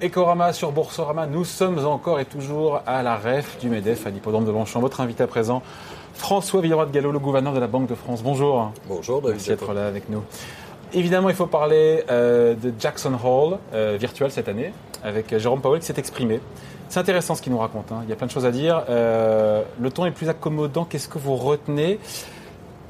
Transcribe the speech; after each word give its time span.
Ecorama 0.00 0.54
sur 0.54 0.72
Boursorama, 0.72 1.26
nous 1.26 1.44
sommes 1.44 1.84
encore 1.84 2.18
et 2.18 2.24
toujours 2.24 2.80
à 2.86 3.02
la 3.02 3.16
REF 3.16 3.58
du 3.58 3.68
MEDEF 3.68 4.06
à 4.06 4.10
l'hippodrome 4.10 4.46
de 4.46 4.50
Longchamp. 4.50 4.80
Votre 4.80 5.02
invité 5.02 5.24
à 5.24 5.26
présent, 5.26 5.62
François 6.14 6.62
Villeroy 6.62 6.86
de 6.86 6.90
Gallo, 6.90 7.12
le 7.12 7.18
gouverneur 7.18 7.52
de 7.52 7.60
la 7.60 7.66
Banque 7.66 7.86
de 7.86 7.94
France. 7.94 8.22
Bonjour. 8.22 8.72
Bonjour, 8.86 9.20
David. 9.20 9.34
Merci 9.34 9.50
d'être 9.50 9.74
là 9.74 9.86
avec 9.86 10.08
nous. 10.08 10.22
Évidemment, 10.94 11.28
il 11.28 11.34
faut 11.34 11.46
parler 11.46 12.02
euh, 12.10 12.54
de 12.54 12.72
Jackson 12.78 13.12
Hall, 13.22 13.58
euh, 13.74 13.98
virtuel 14.00 14.30
cette 14.30 14.48
année, 14.48 14.72
avec 15.04 15.36
Jérôme 15.36 15.60
Powell 15.60 15.80
qui 15.80 15.86
s'est 15.86 15.98
exprimé. 15.98 16.40
C'est 16.88 17.00
intéressant 17.00 17.34
ce 17.34 17.42
qu'il 17.42 17.52
nous 17.52 17.58
raconte, 17.58 17.92
hein. 17.92 18.00
il 18.04 18.08
y 18.08 18.12
a 18.14 18.16
plein 18.16 18.26
de 18.26 18.32
choses 18.32 18.46
à 18.46 18.50
dire. 18.50 18.84
Euh, 18.88 19.62
le 19.78 19.90
ton 19.90 20.06
est 20.06 20.10
plus 20.10 20.30
accommodant, 20.30 20.86
qu'est-ce 20.86 21.08
que 21.08 21.18
vous 21.18 21.36
retenez 21.36 21.98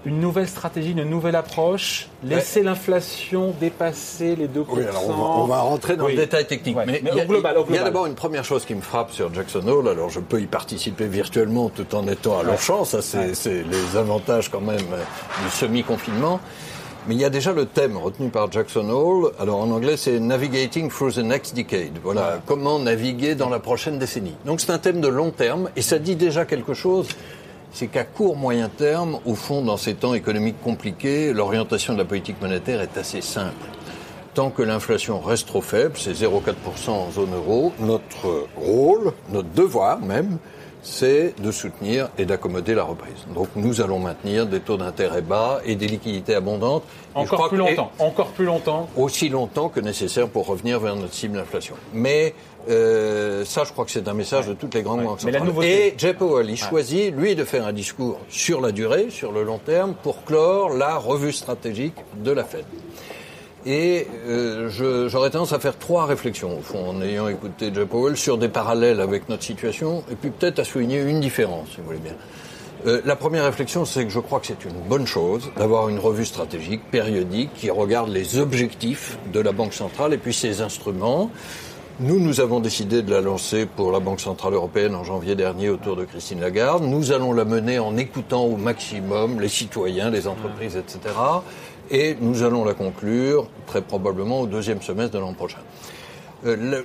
une 0.04 0.20
nouvelle 0.20 0.48
stratégie, 0.48 0.92
une 0.92 1.04
nouvelle 1.04 1.36
approche, 1.36 2.08
laisser 2.22 2.62
l'inflation 2.62 3.54
dépasser 3.60 4.36
les 4.36 4.46
2%. 4.46 4.64
Oui, 4.68 4.84
alors 4.84 5.08
on 5.08 5.46
va, 5.46 5.60
rentrer 5.60 5.96
dans 5.96 6.06
le 6.06 6.14
détail 6.14 6.46
technique. 6.46 6.76
mais, 6.86 7.02
il 7.04 7.16
y 7.16 7.20
a, 7.20 7.24
global, 7.24 7.56
il 7.68 7.74
y 7.74 7.78
a 7.78 7.84
d'abord 7.84 8.06
une 8.06 8.14
première 8.14 8.44
chose 8.44 8.64
qui 8.64 8.74
me 8.74 8.80
frappe 8.80 9.10
sur 9.10 9.32
Jackson 9.34 9.66
Hole. 9.66 9.88
Alors 9.88 10.08
je 10.08 10.20
peux 10.20 10.40
y 10.40 10.46
participer 10.46 11.06
virtuellement 11.06 11.68
tout 11.68 11.94
en 11.94 12.06
étant 12.06 12.38
à 12.38 12.42
leur 12.42 12.60
champ. 12.60 12.84
Ça, 12.84 13.02
c'est 13.02 13.64
les 13.64 13.96
avantages 13.96 14.50
quand 14.50 14.60
même 14.60 14.76
du 14.78 15.50
semi-confinement. 15.50 16.40
Mais 17.06 17.14
il 17.14 17.20
y 17.20 17.24
a 17.24 17.30
déjà 17.30 17.54
le 17.54 17.64
thème 17.64 17.96
retenu 17.96 18.28
par 18.28 18.52
Jackson 18.52 18.90
Hole. 18.90 19.32
Alors 19.40 19.60
en 19.60 19.70
anglais, 19.70 19.96
c'est 19.96 20.20
Navigating 20.20 20.90
through 20.90 21.14
the 21.14 21.18
next 21.18 21.56
decade. 21.56 21.98
Voilà, 22.02 22.38
comment 22.44 22.78
naviguer 22.78 23.34
dans 23.34 23.48
la 23.48 23.60
prochaine 23.60 23.98
décennie. 23.98 24.34
Donc 24.44 24.60
c'est 24.60 24.70
un 24.70 24.78
thème 24.78 25.00
de 25.00 25.08
long 25.08 25.30
terme 25.30 25.70
et 25.74 25.82
ça 25.82 25.98
dit 25.98 26.16
déjà 26.16 26.44
quelque 26.44 26.74
chose 26.74 27.08
c'est 27.72 27.88
qu'à 27.88 28.04
court 28.04 28.36
moyen 28.36 28.68
terme, 28.68 29.18
au 29.24 29.34
fond, 29.34 29.62
dans 29.62 29.76
ces 29.76 29.94
temps 29.94 30.14
économiques 30.14 30.60
compliqués, 30.62 31.32
l'orientation 31.32 31.92
de 31.92 31.98
la 31.98 32.04
politique 32.04 32.40
monétaire 32.40 32.80
est 32.80 32.96
assez 32.96 33.20
simple. 33.20 33.66
Tant 34.34 34.50
que 34.50 34.62
l'inflation 34.62 35.20
reste 35.20 35.48
trop 35.48 35.60
faible, 35.60 35.94
c'est 35.96 36.12
0,4% 36.12 36.90
en 36.90 37.10
zone 37.10 37.34
euro, 37.34 37.72
notre 37.80 38.46
rôle, 38.56 39.12
notre 39.32 39.48
devoir 39.50 40.00
même, 40.00 40.38
c'est 40.82 41.34
de 41.40 41.50
soutenir 41.50 42.08
et 42.18 42.24
d'accommoder 42.24 42.74
la 42.74 42.84
reprise. 42.84 43.26
Donc 43.34 43.48
nous 43.56 43.80
allons 43.80 43.98
maintenir 43.98 44.46
des 44.46 44.60
taux 44.60 44.76
d'intérêt 44.76 45.22
bas 45.22 45.60
et 45.64 45.74
des 45.74 45.86
liquidités 45.86 46.34
abondantes. 46.34 46.84
Encore 47.14 47.48
plus 47.48 47.58
longtemps. 47.58 47.92
Encore 47.98 48.28
plus 48.28 48.44
longtemps. 48.44 48.88
Aussi 48.96 49.28
longtemps 49.28 49.68
que 49.68 49.80
nécessaire 49.80 50.28
pour 50.28 50.46
revenir 50.46 50.80
vers 50.80 50.96
notre 50.96 51.14
cible 51.14 51.36
d'inflation. 51.36 51.74
Mais 51.92 52.34
euh, 52.68 53.44
ça, 53.44 53.64
je 53.64 53.72
crois 53.72 53.84
que 53.84 53.90
c'est 53.90 54.08
un 54.08 54.14
message 54.14 54.46
de 54.46 54.54
toutes 54.54 54.74
les 54.74 54.82
grandes 54.82 55.02
banques 55.02 55.20
centrales. 55.20 55.64
Et 55.64 55.94
Jay 55.96 56.14
Powell, 56.14 56.50
il 56.50 56.56
choisit, 56.56 57.14
lui, 57.14 57.34
de 57.34 57.44
faire 57.44 57.66
un 57.66 57.72
discours 57.72 58.20
sur 58.28 58.60
la 58.60 58.72
durée, 58.72 59.08
sur 59.10 59.32
le 59.32 59.42
long 59.42 59.58
terme, 59.58 59.94
pour 60.02 60.24
clore 60.24 60.70
la 60.70 60.96
revue 60.96 61.32
stratégique 61.32 61.94
de 62.22 62.30
la 62.30 62.44
Fed. 62.44 62.64
Et 63.70 64.06
euh, 64.26 64.70
j'aurais 65.10 65.28
tendance 65.28 65.52
à 65.52 65.58
faire 65.58 65.76
trois 65.76 66.06
réflexions, 66.06 66.56
au 66.58 66.62
fond, 66.62 66.88
en 66.88 67.02
ayant 67.02 67.28
écouté 67.28 67.70
Jay 67.74 67.84
Powell, 67.84 68.16
sur 68.16 68.38
des 68.38 68.48
parallèles 68.48 68.98
avec 68.98 69.28
notre 69.28 69.42
situation, 69.42 70.02
et 70.10 70.14
puis 70.14 70.30
peut-être 70.30 70.58
à 70.58 70.64
souligner 70.64 71.02
une 71.02 71.20
différence, 71.20 71.68
si 71.72 71.76
vous 71.76 71.84
voulez 71.84 71.98
bien. 71.98 72.14
Euh, 72.86 73.02
la 73.04 73.14
première 73.14 73.44
réflexion, 73.44 73.84
c'est 73.84 74.04
que 74.04 74.10
je 74.10 74.20
crois 74.20 74.40
que 74.40 74.46
c'est 74.46 74.64
une 74.64 74.80
bonne 74.88 75.06
chose 75.06 75.50
d'avoir 75.58 75.90
une 75.90 75.98
revue 75.98 76.24
stratégique 76.24 76.80
périodique 76.90 77.50
qui 77.56 77.68
regarde 77.68 78.08
les 78.08 78.38
objectifs 78.38 79.18
de 79.34 79.40
la 79.40 79.52
Banque 79.52 79.74
centrale 79.74 80.14
et 80.14 80.18
puis 80.18 80.32
ses 80.32 80.62
instruments. 80.62 81.30
Nous, 82.00 82.20
nous 82.20 82.40
avons 82.40 82.60
décidé 82.60 83.02
de 83.02 83.10
la 83.10 83.20
lancer 83.20 83.66
pour 83.66 83.92
la 83.92 83.98
Banque 83.98 84.20
Centrale 84.20 84.54
Européenne 84.54 84.94
en 84.94 85.02
janvier 85.02 85.34
dernier 85.34 85.68
autour 85.68 85.96
de 85.96 86.04
Christine 86.04 86.40
Lagarde. 86.40 86.84
Nous 86.84 87.10
allons 87.10 87.32
la 87.34 87.44
mener 87.44 87.80
en 87.80 87.96
écoutant 87.96 88.44
au 88.44 88.56
maximum 88.56 89.40
les 89.40 89.48
citoyens, 89.48 90.08
les 90.08 90.28
entreprises, 90.28 90.76
etc. 90.76 91.12
Et 91.90 92.16
nous 92.20 92.42
allons 92.42 92.64
la 92.64 92.74
conclure 92.74 93.48
très 93.66 93.82
probablement 93.82 94.40
au 94.40 94.46
deuxième 94.46 94.82
semestre 94.82 95.14
de 95.14 95.18
l'an 95.18 95.32
prochain. 95.32 95.58
Euh, 96.46 96.82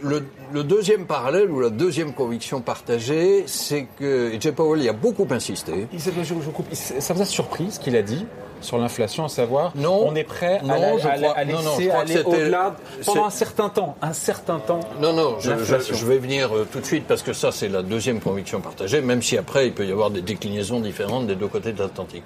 le, 0.51 0.63
deuxième 0.63 1.05
parallèle 1.05 1.51
ou 1.51 1.59
la 1.59 1.69
deuxième 1.69 2.13
conviction 2.13 2.61
partagée, 2.61 3.43
c'est 3.45 3.87
que 3.99 4.33
et 4.33 4.41
Jay 4.41 4.51
Powell 4.51 4.81
y 4.81 4.89
a 4.89 4.93
beaucoup 4.93 5.27
insisté. 5.29 5.87
Il, 5.93 5.99
je, 5.99 6.09
je 6.23 6.49
coupe, 6.49 6.73
ça 6.73 7.13
vous 7.13 7.21
a 7.21 7.25
surpris 7.25 7.71
ce 7.71 7.79
qu'il 7.79 7.95
a 7.95 8.01
dit 8.01 8.25
sur 8.61 8.77
l'inflation, 8.77 9.25
à 9.25 9.29
savoir 9.29 9.73
non, 9.75 10.07
on 10.07 10.15
est 10.15 10.23
prêt 10.23 10.61
à, 10.67 10.73
à, 10.73 11.43
laisser 11.43 11.89
aller 11.91 12.23
au-delà 12.23 12.75
pendant 13.05 13.25
un 13.25 13.29
certain 13.29 13.69
temps, 13.69 13.95
un 14.01 14.13
certain 14.13 14.57
temps. 14.59 14.79
Non, 15.01 15.13
non, 15.13 15.35
je, 15.39 15.51
je 15.51 16.05
vais 16.05 16.17
venir 16.17 16.55
euh, 16.55 16.67
tout 16.71 16.79
de 16.79 16.85
suite 16.85 17.05
parce 17.05 17.21
que 17.21 17.33
ça 17.33 17.51
c'est 17.51 17.67
la 17.67 17.83
deuxième 17.83 18.21
conviction 18.21 18.61
partagée, 18.61 19.01
même 19.01 19.21
si 19.21 19.37
après 19.37 19.67
il 19.67 19.73
peut 19.73 19.85
y 19.85 19.91
avoir 19.91 20.09
des 20.09 20.21
déclinaisons 20.21 20.79
différentes 20.79 21.27
des 21.27 21.35
deux 21.35 21.47
côtés 21.47 21.73
de 21.73 21.79
l'Atlantique. 21.79 22.23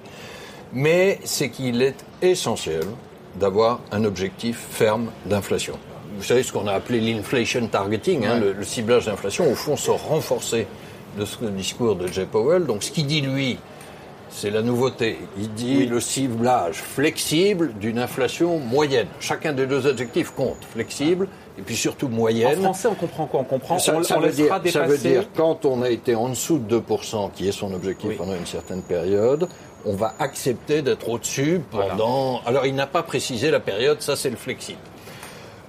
Mais 0.74 1.20
c'est 1.24 1.50
qu'il 1.50 1.82
est 1.82 2.06
essentiel 2.22 2.84
d'avoir 3.36 3.82
un 3.92 4.04
objectif 4.04 4.58
ferme 4.72 5.12
d'inflation 5.26 5.78
vous 6.18 6.24
savez, 6.24 6.44
ce 6.44 6.52
qu'on 6.52 6.68
a 6.68 6.74
appelé 6.74 7.00
l'inflation 7.00 7.68
targeting, 7.68 8.26
hein, 8.26 8.40
le, 8.40 8.64
ciblage 8.64 9.06
d'inflation, 9.06 9.50
au 9.52 9.56
fond, 9.56 9.78
se 9.78 9.92
renforcer 9.92 10.68
de 11.18 11.26
ce 11.26 11.46
discours 11.46 11.96
de 11.96 12.08
Jay 12.08 12.26
Powell. 12.26 12.66
Donc, 12.66 12.84
ce 12.84 12.92
qu'il 12.92 13.06
dit, 13.06 13.22
lui, 13.22 13.60
c'est 14.30 14.50
la 14.50 14.64
nouveauté. 14.64 15.18
Il 15.38 15.54
dit 15.54 15.86
le 15.86 16.00
ciblage 16.00 16.76
flexible 16.76 17.74
d'une 17.80 18.00
inflation 18.00 18.60
moyenne. 18.60 19.08
Chacun 19.20 19.54
des 19.54 19.68
deux 19.68 19.88
adjectifs 19.88 20.32
compte. 20.32 20.58
Flexible 20.74 21.28
et 21.58 21.62
puis 21.62 21.76
surtout 21.76 22.08
moyenne. 22.08 22.60
En 22.60 22.74
français, 22.74 22.88
on 22.92 22.96
comprend 22.96 23.26
quoi? 23.26 23.40
On 23.42 23.44
comprend 23.44 23.80
ça, 23.80 24.04
ça, 24.04 24.20
veut 24.20 24.32
dire, 24.32 24.60
ça, 24.72 24.84
veut 24.84 24.98
dire, 24.98 25.24
quand 25.36 25.66
on 25.66 25.82
a 25.82 25.90
été 25.90 26.14
en 26.14 26.30
dessous 26.30 26.60
de 26.60 26.80
2%, 26.80 27.32
qui 27.32 27.48
est 27.48 27.52
son 27.52 27.74
objectif 27.74 28.18
pendant 28.18 28.36
une 28.36 28.46
certaine 28.46 28.82
période, 28.82 29.48
on 29.86 29.96
va 29.96 30.14
accepter 30.20 30.82
d'être 30.82 31.10
au-dessus 31.10 31.62
pendant... 31.72 32.42
Alors, 32.46 32.66
il 32.66 32.76
n'a 32.76 32.88
pas 32.88 33.04
précisé 33.04 33.52
la 33.52 33.60
période, 33.60 34.02
ça 34.02 34.16
c'est 34.16 34.30
le 34.30 34.36
flexible. 34.36 34.80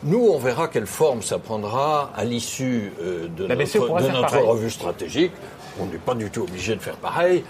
Nous, 0.04 0.28
on 0.30 0.38
verra 0.38 0.69
quelle 0.69 0.86
forme 0.86 1.22
ça 1.22 1.38
prendra 1.38 2.12
à 2.16 2.24
l'issue 2.24 2.92
euh, 3.00 3.26
de, 3.36 3.47
notre, 3.47 4.38
revue 4.38 4.70
stratégique. 4.70 5.32
On 5.80 5.86
n'est 5.86 5.98
pas 5.98 6.14
du 6.14 6.30
tout 6.30 6.42
obligé 6.42 6.76
de 6.76 6.80
faire 6.80 6.97
pareil. 6.97 7.44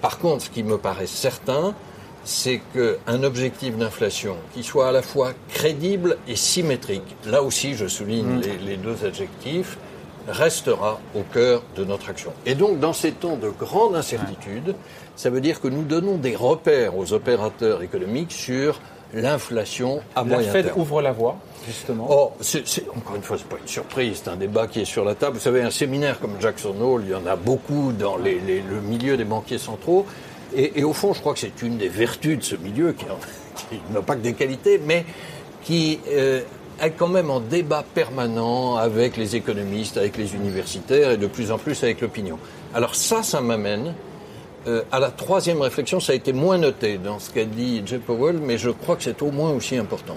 Par 0.00 0.18
contre, 0.18 0.44
ce 0.44 0.50
qui 0.50 0.62
me 0.62 0.78
paraît 0.78 1.08
certain, 1.08 1.74
c'est 2.22 2.60
qu'un 2.72 3.22
objectif 3.24 3.76
d'inflation 3.76 4.36
qui 4.54 4.62
soit 4.62 4.88
à 4.88 4.92
la 4.92 5.02
fois 5.02 5.32
crédible 5.48 6.18
et 6.28 6.36
symétrique, 6.36 7.16
là 7.26 7.42
aussi 7.42 7.74
je 7.74 7.86
souligne 7.86 8.36
mm. 8.36 8.40
les, 8.42 8.56
les, 8.58 8.76
deux 8.76 9.04
adjectifs, 9.04 9.78
restera 10.28 11.00
au 11.14 11.22
cœur 11.22 11.62
de 11.76 11.84
notre 11.84 12.10
action. 12.10 12.32
Et 12.46 12.54
donc 12.54 12.78
dans 12.78 12.92
ces 12.92 13.12
temps 13.12 13.36
de 13.36 13.48
grande 13.48 13.96
incertitude, 13.96 14.74
ça 15.16 15.30
veut 15.30 15.40
dire 15.40 15.60
que 15.60 15.68
nous 15.68 15.82
donnons 15.82 16.16
des 16.16 16.36
repères 16.36 16.96
aux 16.96 17.12
opérateurs 17.12 17.82
économiques 17.82 18.32
sur 18.32 18.80
l'inflation 19.14 20.00
à 20.14 20.24
moyen 20.24 20.42
terme. 20.52 20.56
La 20.56 20.62
Fed 20.70 20.72
ouvre 20.76 21.02
la 21.02 21.12
voie, 21.12 21.36
justement. 21.66 22.06
Oh, 22.10 22.32
c'est, 22.40 22.62
encore 22.96 23.16
une 23.16 23.22
fois, 23.22 23.38
c'est 23.38 23.48
pas 23.48 23.56
une 23.60 23.68
surprise, 23.68 24.20
c'est 24.22 24.30
un 24.30 24.36
débat 24.36 24.66
qui 24.66 24.80
est 24.80 24.84
sur 24.84 25.04
la 25.04 25.14
table. 25.14 25.36
Vous 25.36 25.42
savez, 25.42 25.62
un 25.62 25.70
séminaire 25.70 26.20
comme 26.20 26.34
Jackson 26.40 26.74
Hole, 26.80 27.02
il 27.04 27.10
y 27.10 27.14
en 27.14 27.26
a 27.26 27.36
beaucoup 27.36 27.92
dans 27.92 28.16
les, 28.16 28.38
le 28.38 28.80
milieu 28.80 29.16
des 29.16 29.24
banquiers 29.24 29.58
centraux. 29.58 30.06
Et, 30.54 30.82
au 30.82 30.94
fond, 30.94 31.12
je 31.12 31.20
crois 31.20 31.34
que 31.34 31.40
c'est 31.40 31.62
une 31.62 31.76
des 31.76 31.88
vertus 31.88 32.38
de 32.38 32.42
ce 32.42 32.56
milieu, 32.56 32.92
qui, 32.92 33.04
n'a 33.92 34.00
pas 34.00 34.14
que 34.14 34.22
des 34.22 34.32
qualités, 34.32 34.80
mais 34.84 35.04
qui 35.62 36.00
euh, 36.08 36.40
quand 36.96 37.08
même 37.08 37.30
en 37.30 37.40
débat 37.40 37.84
permanent 37.94 38.76
avec 38.76 39.16
les 39.16 39.36
économistes, 39.36 39.96
avec 39.96 40.16
les 40.16 40.34
universitaires 40.34 41.10
et 41.10 41.16
de 41.16 41.26
plus 41.26 41.50
en 41.50 41.58
plus 41.58 41.82
avec 41.82 42.00
l'opinion. 42.00 42.38
Alors 42.74 42.94
ça, 42.94 43.22
ça 43.22 43.40
m'amène 43.40 43.94
euh, 44.66 44.82
à 44.90 44.98
la 44.98 45.10
troisième 45.10 45.60
réflexion, 45.60 46.00
ça 46.00 46.12
a 46.12 46.14
été 46.16 46.32
moins 46.32 46.58
noté 46.58 46.98
dans 46.98 47.18
ce 47.18 47.30
qu'a 47.30 47.44
dit 47.44 47.82
Jay 47.86 47.98
Powell, 47.98 48.38
mais 48.38 48.58
je 48.58 48.70
crois 48.70 48.96
que 48.96 49.02
c'est 49.02 49.22
au 49.22 49.30
moins 49.30 49.50
aussi 49.50 49.76
important. 49.76 50.16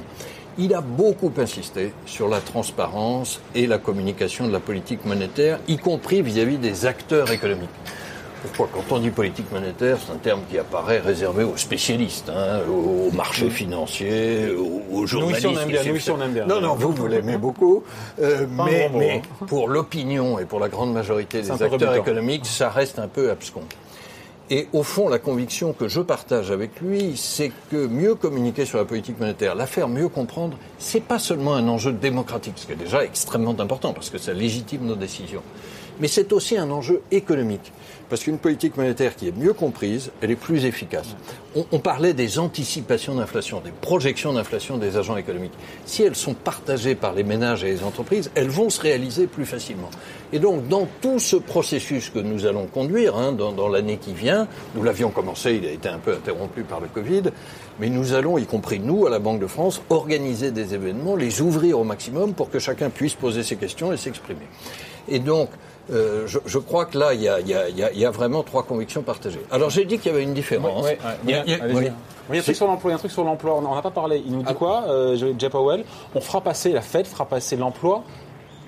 Il 0.58 0.74
a 0.74 0.82
beaucoup 0.82 1.32
insisté 1.38 1.94
sur 2.06 2.28
la 2.28 2.42
transparence 2.42 3.40
et 3.56 3.68
la 3.68 3.78
communication 3.78 4.48
de 4.48 4.52
la 4.52 4.60
politique 4.60 5.06
monétaire, 5.06 5.60
y 5.68 5.78
compris 5.78 6.22
vis-à-vis 6.22 6.58
des 6.58 6.86
acteurs 6.86 7.32
économiques. 7.32 7.70
Pourquoi 8.41 8.69
Quand 8.74 8.96
on 8.96 9.00
dit 9.00 9.12
politique 9.12 9.52
monétaire, 9.52 9.97
c'est 10.03 10.12
un 10.12 10.18
terme 10.18 10.41
qui 10.50 10.57
apparaît 10.57 11.00
réservé 11.00 11.44
aux 11.44 11.57
spécialistes, 11.57 12.29
hein, 12.29 12.62
aux 12.68 13.12
marchés 13.12 13.50
financiers, 13.50 14.50
aux, 14.92 15.06
journalistes. 15.06 15.45
Nous, 15.86 15.95
ici, 15.95 16.12
on 16.12 16.21
aime 16.21 16.33
bien. 16.33 16.45
Non, 16.45 16.60
non, 16.60 16.75
vous, 16.75 16.92
vous 16.92 17.07
l'aimez 17.07 17.38
beaucoup. 17.38 17.83
Euh, 18.19 18.48
mais, 18.50 18.89
mais 18.94 19.21
pour 19.48 19.68
l'opinion 19.68 20.39
et 20.39 20.45
pour 20.45 20.60
la 20.60 20.69
grande 20.69 20.94
majorité 20.94 21.42
des 21.42 21.51
acteurs 21.51 21.95
économiques, 21.95 22.45
ça 22.45 22.69
reste 22.69 23.00
un 23.00 23.07
peu 23.07 23.30
abscon. 23.30 23.62
Et 24.50 24.68
au 24.74 24.83
fond, 24.83 25.07
la 25.07 25.18
conviction 25.18 25.71
que 25.71 25.88
je 25.88 26.01
partage 26.01 26.51
avec 26.51 26.81
lui, 26.81 27.16
c'est 27.16 27.54
que 27.71 27.88
mieux 27.88 28.16
communiquer 28.16 28.66
sur 28.66 28.80
la 28.80 28.86
politique 28.86 29.18
monétaire, 29.18 29.56
la 29.56 29.66
faire 29.66 29.88
mieux 29.88 30.10
comprendre, 30.10 30.57
c'est 30.77 31.00
pas 31.00 31.19
seulement 31.19 31.56
un 31.56 31.69
enjeu 31.69 31.94
démocratique, 31.94 32.56
ce 32.57 32.66
qui 32.66 32.74
est 32.74 32.75
déjà 32.75 33.06
extrêmement 33.06 33.56
important 33.57 33.94
parce 33.94 34.10
que 34.10 34.18
ça 34.18 34.33
légitime 34.33 34.86
nos 34.86 34.98
décisions. 34.98 35.42
Mais 36.01 36.07
c'est 36.07 36.33
aussi 36.33 36.57
un 36.57 36.69
enjeu 36.71 37.01
économique. 37.12 37.71
Parce 38.09 38.24
qu'une 38.24 38.39
politique 38.39 38.75
monétaire 38.75 39.15
qui 39.15 39.30
est 39.30 39.38
mieux 39.38 39.53
comprise, 39.53 40.12
elle 40.19 40.31
est 40.31 40.36
plus 40.36 40.65
efficace. 40.65 41.15
On, 41.71 41.80
parlait 41.80 42.13
des 42.13 42.39
anticipations 42.39 43.15
d'inflation, 43.15 43.62
des 43.62 43.71
projections 43.71 44.33
d'inflation 44.33 44.77
des 44.77 44.98
agents 44.98 45.15
économiques. 45.15 45.53
Si 45.86 46.03
elles 46.03 46.15
sont 46.15 46.33
partagées 46.33 46.95
par 46.95 47.13
les 47.13 47.24
ménages 47.24 47.63
et 47.63 47.68
les 47.68 47.83
entreprises, 47.83 48.30
elles 48.36 48.50
vont 48.50 48.69
se 48.69 48.81
réaliser 48.81 49.27
plus 49.27 49.45
facilement. 49.45 49.89
Et 50.33 50.39
donc, 50.39 50.68
dans 50.68 50.88
tout 51.01 51.19
ce 51.19 51.38
processus 51.38 52.09
que 52.09 52.19
nous 52.19 52.45
allons 52.45 52.65
conduire 52.65 53.15
hein, 53.15 53.31
dans, 53.31 53.54
dans 53.54 53.69
l'année 53.69 53.97
qui 53.97 54.13
vient, 54.13 54.47
nous 54.75 54.83
l'avions 54.83 55.12
commencé, 55.12 55.54
il 55.62 55.65
a 55.65 55.71
été 55.71 55.88
un 55.88 56.00
peu 56.00 56.13
interrompu 56.13 56.63
par 56.63 56.81
le 56.81 56.88
Covid, 56.88 57.24
mais 57.80 57.89
nous 57.89 58.13
allons, 58.13 58.38
y 58.38 58.45
compris 58.45 58.80
nous, 58.80 59.06
à 59.07 59.09
la 59.09 59.19
Banque 59.19 59.39
de 59.39 59.47
France, 59.47 59.81
organiser 59.89 60.51
des 60.51 60.74
événements, 60.74 61.15
les 61.15 61.42
ouvrir 61.42 61.80
au 61.80 61.86
maximum 61.86 62.33
pour 62.33 62.50
que 62.50 62.59
chacun 62.59 62.89
puisse 62.89 63.13
poser 63.13 63.44
ses 63.44 63.56
questions 63.56 63.94
et 63.94 63.97
s'exprimer. 63.97 64.47
Et 65.07 65.19
donc, 65.19 65.50
euh, 65.92 66.28
je, 66.28 66.40
je, 66.46 66.58
crois 66.58 66.86
que 66.86 66.98
là, 66.98 67.14
il 67.14 67.22
y 67.22 67.28
a, 67.28 67.40
y, 67.40 67.54
a, 67.54 67.70
y 67.70 68.06
a, 68.06 68.12
vraiment 68.12 68.44
trois 68.44 68.64
convictions 68.64 69.02
partagées. 69.02 69.42
Alors 69.52 69.70
j'ai 69.70 69.86
dit 69.86 69.98
qu'il 69.98 70.12
y 70.12 70.16
avait 70.16 70.24
une 70.24 70.34
différence. 70.34 70.86
Oui, 70.86 70.92
oui, 71.04 71.08
il 71.26 71.32
y 71.32 71.34
a, 71.36 72.40
un 72.40 72.42
truc 72.42 72.56
sur 72.56 72.68
l'emploi. 72.68 72.94
Un 72.94 72.98
truc 72.98 73.12
sur 73.12 73.24
l'emploi. 73.24 73.56
On 73.56 73.76
n'a 73.76 73.82
pas 73.82 73.92
parlé. 73.92 74.24
Il 74.26 74.32
nous 74.32 74.44
dit 74.44 74.46
ah. 74.48 74.54
quoi, 74.54 74.86
euh, 74.88 75.34
Jay 75.38 75.50
Powell? 75.50 75.84
On 76.16 76.22
fera 76.22 76.42
passer 76.42 76.72
la 76.72 76.82
Fed 76.82 77.06
fera 77.06 77.26
passer 77.26 77.56
l'emploi 77.56 78.04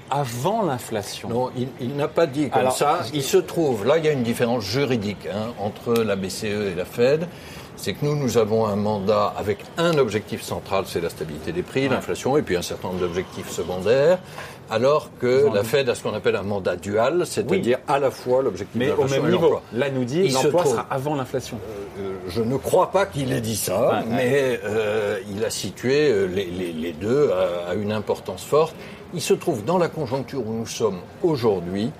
avant 0.10 0.64
l'inflation. 0.64 1.30
Non, 1.30 1.50
il, 1.58 1.70
il 1.80 1.96
n'a 1.96 2.08
pas 2.08 2.28
dit 2.28 2.50
comme 2.50 2.72
ça. 2.72 3.00
Il 3.14 3.24
se 3.24 3.38
trouve 3.38 3.86
là, 3.86 3.98
il 3.98 4.06
y 4.06 4.10
a 4.10 4.12
une 4.12 4.24
différence 4.24 4.64
juridique 4.64 5.28
hein, 5.28 5.54
entre 5.60 5.94
la 5.94 6.16
BCE 6.16 6.44
et 6.44 6.76
la 6.76 6.86
Fed 6.86 7.28
c'est 7.76 7.94
que 7.94 8.06
nous, 8.06 8.16
nous 8.16 8.38
avons 8.38 8.66
un 8.66 8.76
mandat 8.76 9.34
avec 9.38 9.60
un 9.78 9.98
objectif 9.98 10.42
central, 10.42 10.86
c'est 10.88 11.02
la 11.02 11.10
stabilité 11.10 11.52
des 11.52 11.64
prix, 11.64 11.90
l'inflation, 11.90 12.38
et 12.38 12.42
puis 12.42 12.56
un 12.56 12.62
certain 12.62 12.90
nombre 12.90 13.02
d'objectifs 13.02 13.50
secondaires, 13.50 14.20
alors 14.70 15.10
que 15.20 15.48
la 15.54 15.64
Fed 15.64 15.90
a 15.90 15.96
ce 15.96 16.04
qu'on 16.04 16.14
appelle 16.14 16.36
un 16.36 16.44
mandat 16.44 16.76
dual, 16.76 17.26
c'est-à-dire 17.26 17.80
à 17.88 18.00
la 18.00 18.12
fois 18.12 18.42
l'objectif 18.42 18.80
de 18.82 18.86
l'inflation 18.88 19.24
même 19.24 19.32
niveau. 19.32 19.60
Là, 19.74 19.90
nous 19.90 20.06
dit 20.06 20.30
l'emploi 20.30 20.66
sera 20.66 20.88
avant 20.90 21.16
l'inflation. 21.16 21.58
Euh, 22.00 22.02
euh, 22.02 22.14
je 22.28 22.42
ne 22.42 22.58
crois 22.58 22.92
pas 22.92 23.06
qu'il 23.06 23.32
ait 23.34 23.42
dit 23.42 23.56
ça, 23.56 24.04
mais 24.10 24.60
euh, 24.64 25.20
il 25.34 25.44
a 25.44 25.50
situé 25.50 26.28
les, 26.28 26.46
les, 26.46 26.72
les 26.72 26.94
deux 26.94 27.32
à, 27.32 27.72
à 27.72 27.74
une 27.76 27.92
importance 27.92 28.44
forte. 28.44 28.76
Il 29.14 29.22
se 29.22 29.34
trouve 29.34 29.64
dans 29.64 29.78
la 29.78 29.90
conjoncture 29.90 30.40
où 30.48 30.54
nous 30.54 30.66
sommes 30.66 31.00
aujourd'hui, 31.22 31.92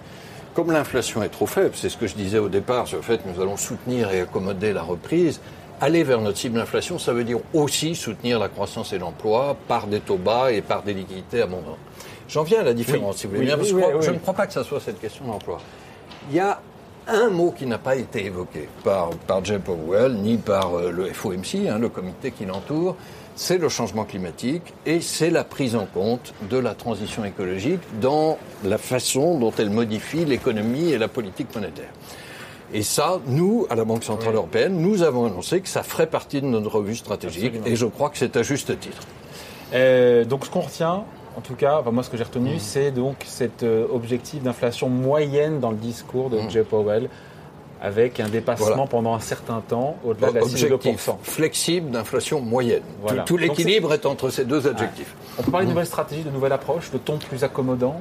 comme 0.56 0.72
l'inflation 0.72 1.22
est 1.22 1.30
trop 1.30 1.46
faible, 1.46 1.72
c'est 1.76 1.90
ce 1.90 1.98
que 1.98 2.08
je 2.08 2.16
disais 2.16 2.40
au 2.40 2.50
départ 2.50 2.88
sur 2.88 2.98
le 2.98 3.04
fait 3.04 3.18
que 3.18 3.28
nous 3.28 3.42
allons 3.42 3.58
soutenir 3.58 4.12
et 4.12 4.22
accommoder 4.22 4.74
la 4.74 4.82
reprise, 4.84 5.42
aller 5.82 6.04
vers 6.04 6.22
notre 6.22 6.38
cible 6.38 6.56
d'inflation, 6.56 6.98
ça 6.98 7.12
veut 7.14 7.24
dire 7.24 7.40
aussi 7.54 7.94
soutenir 7.94 8.40
la 8.40 8.50
croissance 8.50 8.94
et 8.94 9.00
l'emploi 9.00 9.58
par 9.68 9.88
des 9.88 10.00
taux 10.00 10.18
bas 10.18 10.52
et 10.52 10.62
par 10.62 10.82
des 10.84 10.94
liquidités 10.94 11.42
abondantes. 11.42 11.78
J'en 12.30 12.44
viens 12.44 12.62
à 12.62 12.64
la 12.64 12.74
différence, 12.74 13.18
si 13.18 13.28
vous 13.28 13.36
voulez 13.36 13.48
bien, 13.48 13.58
parce 13.58 13.72
que 13.72 14.02
je 14.02 14.12
ne 14.12 14.18
crois 14.18 14.34
pas 14.34 14.48
que 14.48 14.54
ça 14.54 14.64
soit 14.64 14.80
cette 14.80 15.00
question 15.00 15.26
d'emploi. 15.26 15.60
Il 16.30 16.36
y 16.36 16.40
a 16.40 16.62
un 17.08 17.30
mot 17.30 17.52
qui 17.52 17.66
n'a 17.66 17.78
pas 17.78 17.96
été 17.96 18.26
évoqué 18.26 18.70
par, 18.84 19.10
par 19.28 19.44
Jay 19.44 19.60
Powell, 19.60 20.14
ni 20.16 20.38
par 20.38 20.76
euh, 20.76 20.90
le 20.90 21.06
FOMC, 21.08 21.68
hein, 21.70 21.78
le 21.78 21.90
comité 21.90 22.32
qui 22.32 22.46
l'entoure, 22.46 22.96
c'est 23.36 23.58
le 23.58 23.68
changement 23.68 24.06
climatique 24.06 24.74
et 24.86 25.02
c'est 25.02 25.30
la 25.30 25.44
prise 25.44 25.76
en 25.76 25.86
compte 25.86 26.34
de 26.50 26.58
la 26.58 26.76
transition 26.76 27.26
écologique 27.26 27.82
dans 28.00 28.38
la 28.64 28.78
façon 28.78 29.40
dont 29.40 29.52
elle 29.58 29.70
modifie 29.70 30.24
l'économie 30.24 30.92
et 30.92 30.98
la 30.98 31.08
politique 31.08 31.54
monétaire. 31.54 31.90
Et 32.74 32.84
ça, 32.84 33.20
nous, 33.28 33.68
à 33.70 33.76
la 33.76 33.86
Banque 33.86 34.04
Centrale 34.04 34.36
Européenne, 34.36 34.78
nous 34.82 35.04
avons 35.04 35.26
annoncé 35.26 35.62
que 35.62 35.70
ça 35.70 35.84
ferait 35.84 36.08
partie 36.08 36.42
de 36.42 36.48
notre 36.48 36.72
revue 36.72 36.96
stratégique 36.96 37.54
et 37.66 37.76
je 37.76 37.86
crois 37.86 38.10
que 38.10 38.18
c'est 38.18 38.36
à 38.36 38.44
juste 38.44 38.80
titre. 38.80 39.02
Euh, 39.74 40.26
donc 40.26 40.46
ce 40.46 40.50
qu'on 40.50 40.62
retient, 40.62 41.04
en 41.38 41.42
tout 41.42 41.56
cas, 41.56 41.82
moi 41.92 42.04
ce 42.04 42.10
que 42.10 42.18
j'ai 42.18 42.24
retenu, 42.24 42.56
mmh. 42.56 42.60
c'est 42.60 42.92
donc 42.92 43.16
cet 43.26 43.64
euh, 43.64 43.86
objectif 43.92 44.44
d'inflation 44.44 44.90
moyenne 44.90 45.60
dans 45.60 45.72
le 45.72 45.78
discours 45.78 46.30
de 46.30 46.40
mmh. 46.40 46.50
Jay 46.50 46.64
Powell 46.64 47.10
avec 47.82 48.22
un 48.22 48.30
dépassement 48.30 48.88
pendant 48.88 49.14
un 49.14 49.20
certain 49.20 49.60
temps 49.60 49.98
au-delà 50.06 50.30
de 50.32 50.36
la 50.36 50.42
2%. 50.42 51.18
flexible 51.22 51.92
d'inflation 51.92 52.40
moyenne. 52.40 52.82
Tout, 53.26 53.36
l'équilibre 53.36 53.94
est, 53.94 54.06
entre 54.06 54.30
ces 54.30 54.46
deux 54.46 54.68
adjectifs. 54.68 55.14
On 55.38 55.44
peut 55.44 55.52
parler 55.52 55.66
de 55.66 55.72
nouvelle 55.72 55.86
stratégie, 55.86 56.24
de 56.24 56.30
nouvelle 56.30 56.54
approche, 56.54 56.92
de 56.92 56.98
ton 56.98 57.18
plus 57.18 57.44
accommodant 57.44 58.00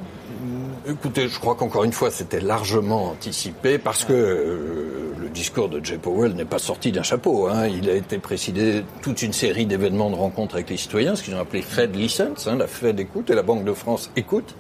Écoutez, 0.89 1.29
je 1.29 1.39
crois 1.39 1.55
qu'encore 1.55 1.85
une 1.85 1.93
fois, 1.93 2.11
c'était 2.11 2.41
largement 2.41 3.11
anticipé 3.11 3.79
parce 3.79 4.05
que 4.05 4.13
euh, 4.13 5.02
discours 5.33 5.69
de 5.69 5.85
Jay 5.85 5.99
Powell 5.99 6.35
n'est 6.35 6.45
pas 6.45 6.59
sorti 6.59 6.93
d'un 6.93 7.03
chapeau. 7.03 7.49
Hein. 7.49 7.67
Il 7.67 7.89
a 7.91 7.95
été 7.95 8.19
précédé 8.19 8.85
toute 9.03 9.23
une 9.23 9.33
série 9.33 9.67
d'événements 9.67 10.11
de 10.11 10.15
rencontres 10.15 10.55
avec 10.55 10.71
les 10.71 10.77
citoyens, 10.77 11.17
ce 11.17 11.23
qu'ils 11.23 11.35
ont 11.35 11.41
appelé 11.41 11.63
Fed 11.63 11.97
Listens. 11.97 12.47
Hein. 12.47 12.57
La 12.57 12.67
Fed 12.67 13.01
écoute 13.01 13.31
et 13.31 13.35
la 13.35 13.43
Banque 13.43 13.65
de 13.65 13.73
France 13.73 14.11
écoute. 14.17 14.55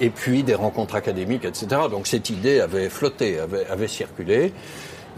Et 0.00 0.10
puis 0.10 0.42
des 0.42 0.54
rencontres 0.54 0.94
académiques, 0.94 1.44
etc. 1.44 1.82
Donc 1.90 2.06
cette 2.06 2.30
idée 2.30 2.60
avait 2.60 2.88
flotté, 2.88 3.38
avait, 3.38 3.66
avait 3.66 3.88
circulé. 3.88 4.52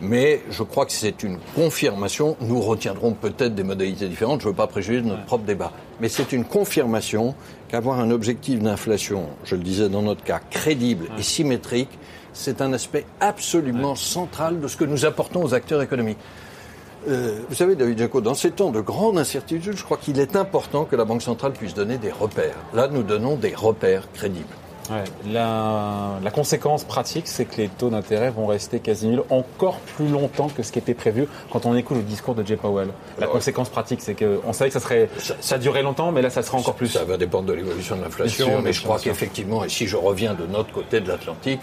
Mais 0.00 0.40
je 0.50 0.64
crois 0.64 0.86
que 0.86 0.92
c'est 0.92 1.22
une 1.22 1.38
confirmation. 1.54 2.36
Nous 2.40 2.60
retiendrons 2.60 3.12
peut-être 3.12 3.54
des 3.54 3.62
modalités 3.62 4.08
différentes. 4.08 4.40
Je 4.40 4.46
ne 4.46 4.50
veux 4.50 4.56
pas 4.56 4.66
préjuger 4.66 5.00
de 5.00 5.06
notre 5.06 5.24
propre 5.24 5.44
débat. 5.44 5.72
Mais 6.00 6.08
c'est 6.08 6.32
une 6.32 6.44
confirmation 6.44 7.36
qu'avoir 7.68 8.00
un 8.00 8.10
objectif 8.10 8.58
d'inflation, 8.58 9.28
je 9.44 9.54
le 9.54 9.62
disais 9.62 9.88
dans 9.88 10.02
notre 10.02 10.24
cas, 10.24 10.40
crédible 10.50 11.06
et 11.18 11.22
symétrique, 11.22 11.90
c'est 12.32 12.60
un 12.60 12.72
aspect 12.72 13.06
absolument 13.20 13.94
central 13.94 14.60
de 14.60 14.68
ce 14.68 14.76
que 14.76 14.84
nous 14.84 15.04
apportons 15.04 15.44
aux 15.44 15.54
acteurs 15.54 15.82
économiques. 15.82 16.18
Euh, 17.08 17.40
vous 17.48 17.54
savez, 17.54 17.74
David 17.74 17.98
Jaco, 17.98 18.20
dans 18.20 18.34
ces 18.34 18.52
temps 18.52 18.70
de 18.70 18.80
grande 18.80 19.18
incertitude, 19.18 19.76
je 19.76 19.84
crois 19.84 19.96
qu'il 19.96 20.20
est 20.20 20.36
important 20.36 20.84
que 20.84 20.94
la 20.94 21.04
Banque 21.04 21.22
centrale 21.22 21.52
puisse 21.52 21.74
donner 21.74 21.98
des 21.98 22.12
repères. 22.12 22.56
Là, 22.74 22.88
nous 22.88 23.02
donnons 23.02 23.36
des 23.36 23.54
repères 23.54 24.10
crédibles. 24.12 24.54
La, 25.26 26.18
la, 26.22 26.30
conséquence 26.30 26.84
pratique, 26.84 27.28
c'est 27.28 27.44
que 27.44 27.56
les 27.56 27.68
taux 27.68 27.90
d'intérêt 27.90 28.30
vont 28.30 28.46
rester 28.46 28.80
quasi 28.80 29.06
nuls 29.06 29.22
encore 29.30 29.78
plus 29.96 30.08
longtemps 30.08 30.48
que 30.48 30.62
ce 30.62 30.72
qui 30.72 30.78
était 30.78 30.94
prévu 30.94 31.28
quand 31.50 31.66
on 31.66 31.76
écoute 31.76 31.98
le 31.98 32.02
discours 32.02 32.34
de 32.34 32.44
Jay 32.44 32.56
Powell. 32.56 32.88
La 33.18 33.26
conséquence 33.26 33.68
pratique, 33.68 34.00
c'est 34.02 34.14
qu'on 34.14 34.52
savait 34.52 34.70
que 34.70 34.74
ça 34.74 34.80
serait, 34.80 35.08
ça, 35.18 35.34
ça, 35.40 35.58
durait 35.58 35.82
longtemps, 35.82 36.10
mais 36.10 36.20
là, 36.20 36.30
ça 36.30 36.42
sera 36.42 36.58
encore 36.58 36.74
plus. 36.74 36.88
Ça 36.88 37.04
va 37.04 37.16
dépendre 37.16 37.46
de 37.46 37.52
l'évolution 37.52 37.96
de 37.96 38.02
l'inflation, 38.02 38.60
mais 38.60 38.72
je 38.72 38.82
crois 38.82 38.98
qu'effectivement, 38.98 39.64
et 39.64 39.68
si 39.68 39.86
je 39.86 39.96
reviens 39.96 40.34
de 40.34 40.46
notre 40.46 40.72
côté 40.72 41.00
de 41.00 41.08
l'Atlantique, 41.08 41.60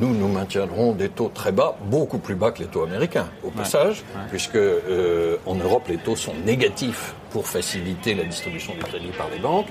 nous, 0.00 0.14
nous 0.14 0.28
maintiendrons 0.28 0.92
des 0.92 1.08
taux 1.08 1.30
très 1.32 1.52
bas, 1.52 1.76
beaucoup 1.84 2.18
plus 2.18 2.34
bas 2.34 2.50
que 2.50 2.60
les 2.60 2.68
taux 2.68 2.82
américains, 2.82 3.28
au 3.44 3.50
passage, 3.50 4.02
puisque 4.30 4.56
euh, 4.56 5.36
en 5.46 5.54
Europe, 5.56 5.88
les 5.88 5.98
taux 5.98 6.16
sont 6.16 6.34
négatifs 6.46 7.14
pour 7.32 7.46
faciliter 7.46 8.14
la 8.14 8.24
distribution 8.24 8.74
du 8.74 8.80
crédit 8.80 9.10
par 9.16 9.28
les 9.30 9.38
banques 9.38 9.68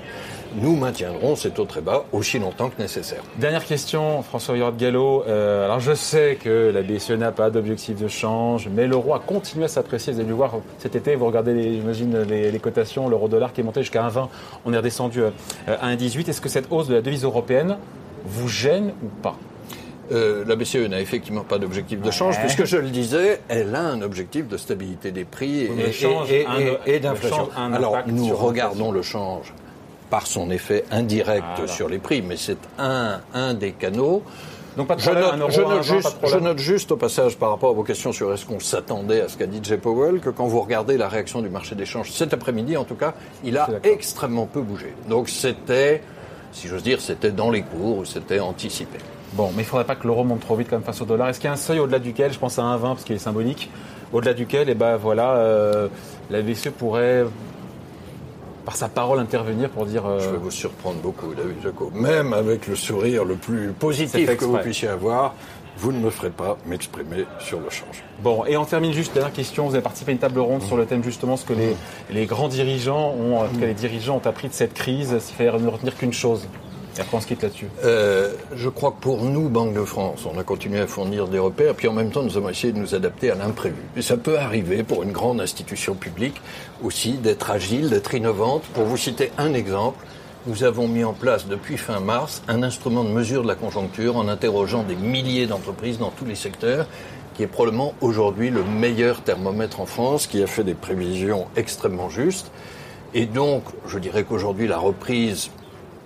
nous 0.56 0.76
maintiendrons 0.76 1.36
ces 1.36 1.50
taux 1.50 1.64
très 1.64 1.80
bas 1.80 2.04
aussi 2.12 2.38
longtemps 2.38 2.68
que 2.68 2.80
nécessaire. 2.80 3.22
Dernière 3.36 3.64
question, 3.64 4.22
François 4.22 4.54
Villard 4.54 4.76
Gallo. 4.76 5.24
Euh, 5.26 5.64
alors 5.64 5.80
je 5.80 5.94
sais 5.94 6.36
que 6.40 6.70
la 6.72 6.82
BCE 6.82 7.12
n'a 7.12 7.32
pas 7.32 7.50
d'objectif 7.50 7.96
de 7.98 8.08
change, 8.08 8.68
mais 8.68 8.86
l'euro 8.86 9.14
a 9.14 9.20
continué 9.20 9.64
à 9.64 9.68
s'apprécier. 9.68 10.12
Vous 10.12 10.20
avez 10.20 10.28
dû 10.28 10.34
voir 10.34 10.54
cet 10.78 10.96
été, 10.96 11.14
vous 11.14 11.26
regardez, 11.26 11.74
j'imagine, 11.74 12.22
les, 12.22 12.50
les, 12.50 12.58
cotations, 12.58 13.08
l'euro-dollar 13.08 13.52
qui 13.52 13.60
est 13.60 13.64
monté 13.64 13.82
jusqu'à 13.82 14.06
1,20. 14.06 14.28
On 14.64 14.72
est 14.72 14.76
redescendu 14.76 15.22
à 15.66 15.94
1,18. 15.94 16.28
Est-ce 16.28 16.40
que 16.40 16.48
cette 16.48 16.70
hausse 16.70 16.88
de 16.88 16.94
la 16.94 17.00
devise 17.00 17.24
européenne 17.24 17.76
vous 18.24 18.48
gêne 18.48 18.92
ou 19.02 19.08
pas? 19.22 19.36
Euh, 20.12 20.44
la 20.46 20.56
BCE 20.56 20.88
n'a 20.88 21.00
effectivement 21.00 21.44
pas 21.44 21.58
d'objectif 21.58 22.00
de 22.00 22.10
change, 22.10 22.38
puisque 22.40 22.64
je 22.64 22.76
le 22.76 22.90
disais, 22.90 23.40
elle 23.48 23.74
a 23.74 23.82
un 23.82 24.02
objectif 24.02 24.46
de 24.48 24.56
stabilité 24.56 25.10
des 25.10 25.24
prix 25.24 25.60
et, 25.60 25.70
et, 26.30 26.46
et, 26.86 26.94
et 26.94 27.00
d'inflation. 27.00 27.48
Alors, 27.56 27.98
nous 28.06 28.34
regardons 28.34 28.92
le 28.92 29.02
change 29.02 29.52
par 30.10 30.26
son 30.26 30.50
effet 30.50 30.84
indirect 30.90 31.66
sur 31.66 31.88
les 31.88 31.98
prix, 31.98 32.20
mais 32.20 32.36
c'est 32.36 32.58
un, 32.78 33.20
un 33.32 33.54
des 33.54 33.72
canaux. 33.72 34.22
Donc 34.76 34.86
pas 34.86 34.96
de 34.96 35.00
problème, 35.00 35.24
je, 35.32 35.38
note, 35.38 35.50
je, 35.50 35.60
note 35.62 35.82
juste, 35.82 36.16
je, 36.24 36.38
note, 36.38 36.58
juste, 36.58 36.92
au 36.92 36.96
passage 36.96 37.36
par 37.36 37.50
rapport 37.50 37.70
à 37.70 37.72
vos 37.72 37.82
questions 37.82 38.12
sur 38.12 38.32
est-ce 38.32 38.46
qu'on 38.46 38.60
s'attendait 38.60 39.22
à 39.22 39.28
ce 39.28 39.36
qu'a 39.36 39.46
dit 39.46 39.60
Jay 39.62 39.76
Powell 39.76 40.20
que 40.20 40.30
quand 40.30 40.46
vous 40.46 40.60
regardez 40.60 40.96
la 40.96 41.08
réaction 41.08 41.42
du 41.42 41.48
marché 41.48 41.74
d'échange 41.74 42.10
cet 42.10 42.32
après-midi 42.34 42.76
en 42.76 42.84
tout 42.84 42.94
cas, 42.94 43.14
il 43.44 43.56
a 43.56 43.68
extrêmement 43.84 44.46
peu 44.46 44.60
bougé. 44.60 44.94
Donc 45.08 45.28
c'était, 45.28 46.02
si 46.52 46.68
j'ose 46.68 46.82
dire, 46.82 47.00
c'était 47.00 47.32
dans 47.32 47.50
les 47.50 47.62
cours, 47.62 48.06
c'était 48.06 48.40
anticipé. 48.40 48.98
Bon, 49.34 49.46
mais 49.48 49.62
il 49.62 49.64
ne 49.64 49.70
faudrait 49.70 49.86
pas 49.86 49.94
que 49.96 50.06
l'euro 50.06 50.24
monte 50.24 50.40
trop 50.40 50.56
vite 50.56 50.68
comme 50.68 50.82
face 50.82 51.00
au 51.00 51.04
dollar. 51.06 51.28
Est-ce 51.28 51.38
qu'il 51.40 51.46
y 51.48 51.50
a 51.50 51.54
un 51.54 51.56
seuil 51.56 51.78
au-delà 51.78 51.98
duquel, 51.98 52.32
je 52.32 52.38
pense 52.38 52.58
à 52.58 52.62
1,20 52.62 52.80
parce 52.80 53.04
qu'il 53.04 53.16
est 53.16 53.20
symbolique, 53.20 53.70
au-delà 54.12 54.34
duquel, 54.34 54.68
eh 54.68 54.74
ben 54.74 54.96
voilà, 54.96 55.36
euh, 55.36 55.88
la 56.30 56.42
BCE 56.42 56.68
pourrait 56.68 57.24
par 58.64 58.76
sa 58.76 58.88
parole 58.88 59.18
intervenir 59.18 59.70
pour 59.70 59.86
dire. 59.86 60.06
Euh, 60.06 60.20
Je 60.20 60.30
vais 60.30 60.36
vous 60.36 60.50
surprendre 60.50 60.98
beaucoup, 60.98 61.34
David 61.34 61.62
Jaco. 61.62 61.90
Même 61.94 62.32
avec 62.32 62.66
le 62.66 62.76
sourire 62.76 63.24
le 63.24 63.34
plus 63.34 63.72
positif 63.72 64.36
que 64.36 64.44
vous 64.44 64.58
puissiez 64.58 64.88
avoir, 64.88 65.34
vous 65.78 65.92
ne 65.92 65.98
me 65.98 66.10
ferez 66.10 66.30
pas 66.30 66.58
m'exprimer 66.66 67.24
sur 67.40 67.58
le 67.58 67.70
change. 67.70 68.04
Bon, 68.22 68.44
et 68.44 68.56
on 68.56 68.64
termine 68.64 68.92
juste, 68.92 69.14
dernière 69.14 69.32
question. 69.32 69.66
Vous 69.66 69.74
avez 69.74 69.82
participé 69.82 70.12
à 70.12 70.12
une 70.12 70.18
table 70.20 70.38
ronde 70.40 70.62
sur 70.62 70.76
le 70.76 70.84
thème 70.86 71.02
justement 71.02 71.36
ce 71.36 71.44
que 71.44 71.54
les, 71.54 71.74
les 72.10 72.26
grands 72.26 72.48
dirigeants 72.48 73.14
ont, 73.18 73.38
en 73.38 73.46
les 73.60 73.74
dirigeants 73.74 74.16
ont 74.22 74.28
appris 74.28 74.48
de 74.48 74.52
cette 74.54 74.74
crise, 74.74 75.18
s'il 75.18 75.34
fallait 75.34 75.50
ne 75.58 75.68
retenir 75.68 75.96
qu'une 75.96 76.12
chose. 76.12 76.46
Après, 76.98 77.16
on 77.16 77.20
quitte 77.20 77.42
là-dessus. 77.42 77.68
Euh, 77.84 78.34
je 78.54 78.68
crois 78.68 78.90
que 78.90 79.00
pour 79.00 79.24
nous, 79.24 79.48
Banque 79.48 79.72
de 79.72 79.84
France, 79.84 80.26
on 80.26 80.38
a 80.38 80.44
continué 80.44 80.80
à 80.80 80.86
fournir 80.86 81.26
des 81.26 81.38
repères, 81.38 81.74
puis 81.74 81.88
en 81.88 81.92
même 81.92 82.10
temps, 82.10 82.22
nous 82.22 82.36
avons 82.36 82.50
essayé 82.50 82.72
de 82.72 82.78
nous 82.78 82.94
adapter 82.94 83.30
à 83.30 83.34
l'imprévu. 83.34 83.82
Ça 84.00 84.16
peut 84.16 84.38
arriver 84.38 84.82
pour 84.82 85.02
une 85.02 85.12
grande 85.12 85.40
institution 85.40 85.94
publique 85.94 86.40
aussi 86.82 87.12
d'être 87.14 87.50
agile, 87.50 87.88
d'être 87.88 88.14
innovante. 88.14 88.62
Pour 88.74 88.84
vous 88.84 88.98
citer 88.98 89.32
un 89.38 89.54
exemple, 89.54 90.04
nous 90.46 90.64
avons 90.64 90.86
mis 90.86 91.04
en 91.04 91.12
place 91.12 91.46
depuis 91.46 91.78
fin 91.78 92.00
mars 92.00 92.42
un 92.48 92.62
instrument 92.62 93.04
de 93.04 93.10
mesure 93.10 93.42
de 93.42 93.48
la 93.48 93.54
conjoncture 93.54 94.16
en 94.16 94.28
interrogeant 94.28 94.82
des 94.82 94.96
milliers 94.96 95.46
d'entreprises 95.46 95.98
dans 95.98 96.10
tous 96.10 96.24
les 96.24 96.34
secteurs 96.34 96.86
qui 97.34 97.42
est 97.42 97.46
probablement 97.46 97.94
aujourd'hui 98.00 98.50
le 98.50 98.62
meilleur 98.62 99.22
thermomètre 99.22 99.80
en 99.80 99.86
France, 99.86 100.26
qui 100.26 100.42
a 100.42 100.46
fait 100.46 100.64
des 100.64 100.74
prévisions 100.74 101.46
extrêmement 101.56 102.10
justes. 102.10 102.50
Et 103.14 103.26
donc, 103.26 103.64
je 103.86 103.98
dirais 103.98 104.24
qu'aujourd'hui, 104.24 104.66
la 104.66 104.78
reprise 104.78 105.50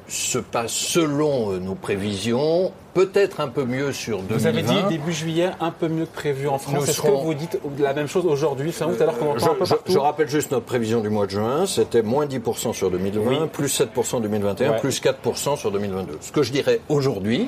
se 0.09 0.39
passe 0.39 0.73
selon 0.73 1.53
euh, 1.53 1.59
nos 1.59 1.75
prévisions, 1.75 2.73
peut-être 2.97 3.41
un 3.41 3.49
peu 3.49 3.65
mieux 3.67 3.93
sur 3.93 4.23
2020. 4.23 4.38
Vous 4.38 4.47
avez 4.47 4.62
dit 4.62 4.88
début 4.88 5.12
juillet, 5.12 5.50
un 5.61 5.71
peu 5.71 5.87
mieux 5.88 6.07
que 6.07 6.15
prévu 6.15 6.49
en 6.49 6.57
France. 6.57 6.88
Est-ce 6.88 7.03
que 7.03 7.09
vous 7.09 7.35
dites 7.35 7.59
la 7.79 7.93
même 7.93 8.07
chose 8.07 8.25
aujourd'hui 8.25 8.73
fin 8.73 8.87
août, 8.87 8.99
alors 9.03 9.19
qu'on 9.19 9.38
je, 9.38 9.45
un 9.45 9.49
peu 9.55 9.67
partout 9.67 9.93
je, 9.93 9.99
rappelle 9.99 10.29
juste 10.29 10.50
notre 10.50 10.65
prévision 10.65 11.00
du 11.00 11.11
mois 11.11 11.26
de 11.26 11.33
juin, 11.33 11.67
c'était 11.67 12.00
moins 12.00 12.25
10% 12.25 12.73
sur 12.73 12.91
2020, 12.91 13.49
plus 13.49 13.81
7% 13.81 14.17
en 14.17 14.21
2021, 14.21 14.73
plus 14.75 15.03
4% 15.03 15.59
sur 15.59 15.71
2022. 15.71 16.17
Ce 16.23 16.33
que 16.33 16.43
je 16.43 16.53
dirais 16.53 16.81
aujourd'hui, 16.88 17.47